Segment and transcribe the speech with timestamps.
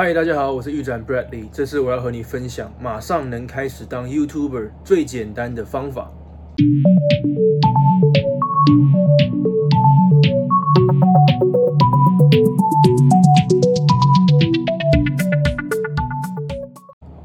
[0.00, 6.08] 嗨，大家好，我是玉展 Bradley，这次我要和你分享马上能开始当 YouTuber 最简单的方法。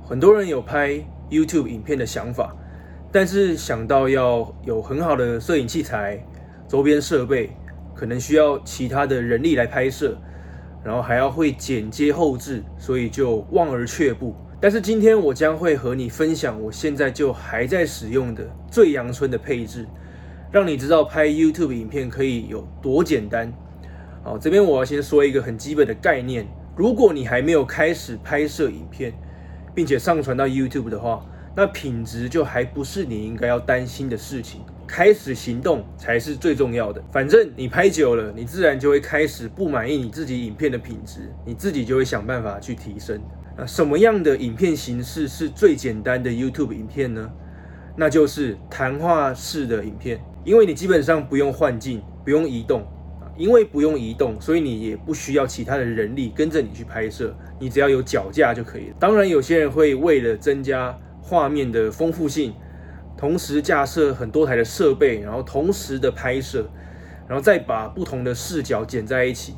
[0.03, 0.93] 很多人有拍
[1.29, 2.55] YouTube 影片的想法，
[3.11, 6.19] 但是想到要有很好的摄影器材、
[6.67, 7.51] 周边设备，
[7.93, 10.17] 可能需要其他的人力来拍摄。
[10.83, 14.35] 然后还要会剪接后置，所以就望而却步。
[14.59, 19.85] 但是今天我将会和你分享我现在就还在使用的最阳春的配置，
[20.51, 23.51] 让你知道拍 YouTube 影片可以有多简单。
[24.23, 29.13] 好，这边我要先说一个很基本的概念：如果你还没有开始拍摄影片，
[29.75, 31.25] 并且上传到 YouTube 的话，
[31.55, 34.61] 那品质就还不是你应该要担心的事情。
[34.95, 37.03] 开始行动才是最重要的。
[37.11, 43.19] 反正你拍久了，你自然就会开始不满意你自己影片的品质，你自己就会想办法去提升。
[43.57, 47.27] 那什么样的影片形式是最简单的 YouTube 影片呢？
[47.97, 52.85] 那就是谈话式的影片，因为你基本上不用换镜，不用移动，
[53.35, 58.95] 因为不用移动，所以你也不需要其他的人力跟着你去拍摄，你只要有脚架就可以了。
[58.99, 62.53] 当然，有些人会为了增加画面的丰富性。
[63.17, 66.67] 同时架设很多台的设备，然后同时的拍摄，
[67.27, 69.55] 然后再把不同的视角剪在一起。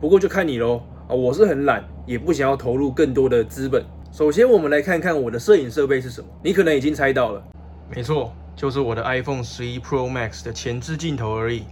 [0.00, 1.14] 不过就看你喽啊！
[1.14, 3.84] 我是很懒，也不想要投入更多的资本。
[4.12, 6.28] 首先，我们来看看我的摄影设备是什么。
[6.42, 7.42] 你可能已经猜到了，
[7.90, 11.64] 没错，就是我的 iPhone 11 Pro Max 的前置镜头而已。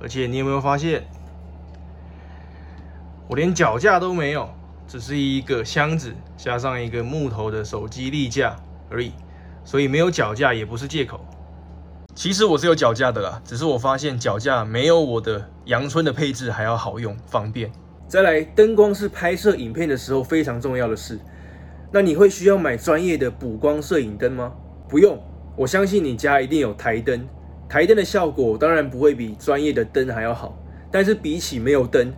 [0.00, 1.04] 而且你有没有发现，
[3.28, 4.48] 我连脚架都没有，
[4.86, 8.56] 只是一个箱子加上一个木头的手机立架
[8.90, 9.12] 而已。
[9.66, 11.20] 所以没有脚架也不是借口。
[12.14, 17.70] 其实我是有脚架的啦，只是我发现脚架没有我的阳春的配置还要好用方便。
[18.08, 21.18] 再来，灯光是拍摄影片的时候非常重要的事。
[21.92, 24.52] 那你会需要买专业的补光摄影灯吗？
[24.88, 25.20] 不用，
[25.56, 27.26] 我相信你家一定有台灯。
[27.68, 30.56] 台灯的效果当然不会比专业的灯还要好，
[30.90, 32.14] 但是比起没有灯，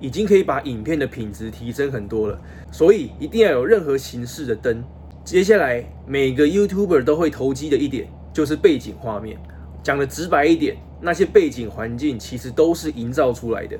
[0.00, 2.40] 已经可以把影片的品质提升很多了。
[2.72, 4.82] 所以一定要有任何形式的灯。
[5.26, 9.36] 接下来，每个 YouTuber 都会投机的一点就是背景画面。
[9.82, 13.76] 讲得直白一点，那些背景环境其实都是营造出来的。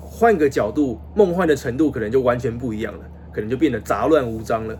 [0.00, 4.76] 换个角度，梦幻的程度可能就完全不一样了，可能就变得杂乱无章了。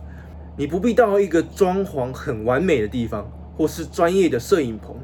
[0.57, 3.25] 你不必到一个装潢很完美的地方，
[3.55, 4.97] 或是专业的摄影棚，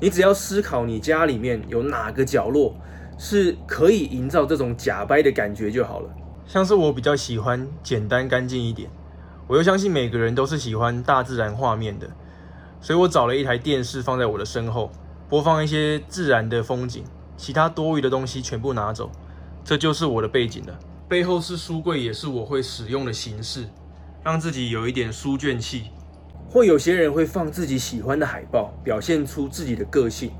[0.00, 2.74] 你只要思考你家里面有哪个角落
[3.16, 6.10] 是可以营造这种假掰的感觉就好了。
[6.44, 8.90] 像是我比较喜欢简单干净一点。
[9.50, 12.08] 我又相信每个人都是喜欢大自然画面的，
[12.80, 14.92] 所以我找了一台电视放在我的身后，
[15.28, 17.02] 播放一些自然的风景，
[17.36, 19.10] 其他多余的东西全部拿走，
[19.64, 20.78] 这就是我的背景了。
[21.08, 23.66] 背后是书柜，也是我会使用的形式，
[24.22, 25.86] 让自己有一点书卷气。
[26.48, 30.30] 或有些人会放自己喜欢的海报，表现出自己的个性；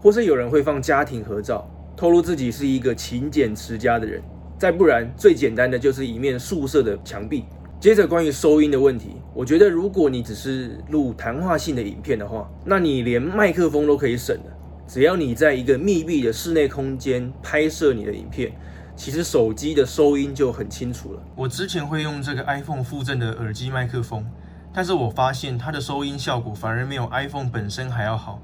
[0.00, 4.22] 或是有人会放家庭合照，透露自己是一个勤俭持家的人。
[4.56, 7.46] 再不然，最简单的就是一面素色的墙壁。
[7.80, 14.52] 接着关于收音的问题，我觉得如果你只是录谈话性的影片的话，那你连麦克风都可以省了。
[14.86, 18.52] 只要你在一个密闭的室内空间拍摄你的影片，
[18.94, 21.22] 其实手机的收音就很清楚了。
[21.34, 24.26] 我之前会用这个 iPhone 附赠的耳机麦克风，
[24.74, 28.42] 但是我发现它的收音效果反而没有 iPhone 本身还要好，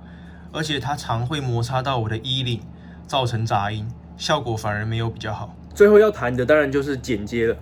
[0.51, 2.63] 而且它常会摩擦到我的衣领，
[3.07, 3.87] 造成杂音，
[4.17, 5.55] 效果反而没有比较好。
[5.75, 7.57] 最后要谈的当然就是剪接了。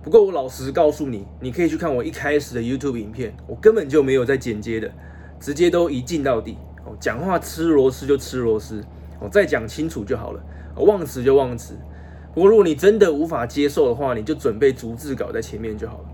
[0.00, 4.90] 不过我老实告诉你，你可以去看我一开始的 YouTube 影片，我根本就没有在剪接的，
[5.40, 6.56] 直接都一镜到底。
[6.86, 8.82] 哦，讲话吃螺丝就吃螺丝，
[9.20, 10.40] 哦，再讲清楚就好了，
[10.76, 11.74] 忘词就忘词。
[12.32, 16.04] 不过如果你真的无法接受的话，你就准备逐字稿在前面就好了。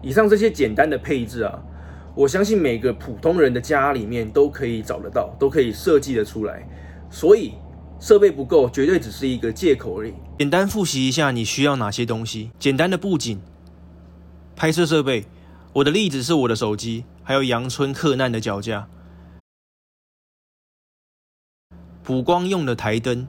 [0.00, 1.62] 以上这些简单的配置啊，
[2.14, 6.66] 我相信每个普通人的家里面都可以找得到，都可以设计得出来。
[7.10, 7.54] 所以。
[8.02, 10.12] 设备不够，绝对只是一个借口而已。
[10.40, 12.50] 简单复习一下，你需要哪些东西？
[12.58, 13.40] 简单的布景、
[14.56, 15.24] 拍摄设备。
[15.72, 18.88] 我的例子是我的手机，还有阳春克难的脚架，
[22.02, 23.28] 补光用的台灯，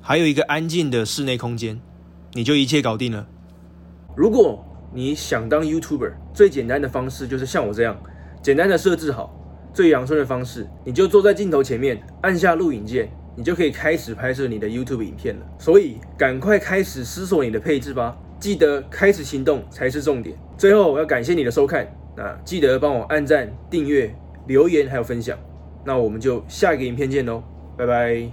[0.00, 1.80] 还有一个安静的室内空间，
[2.32, 3.28] 你就一切搞定了。
[4.16, 7.96] 如果你想当 YouTuber，最简单的方式就是像我这样，
[8.42, 9.34] 简单的设置好
[9.72, 15.42] 最阳春的方式，你就坐在镜头前面，按下录影键，你就可以开始拍摄你的 YouTube 影片了。
[15.58, 20.36] 所以赶快开始思索你的配置吧，记得开始行动才是重点。
[20.56, 21.86] 最后我要感谢你的收看，
[22.16, 24.12] 那记得帮我按赞、订阅、
[24.46, 25.38] 留言还有分享。
[25.84, 27.42] 那我们就下一个影片见喽，
[27.76, 28.28] 拜拜。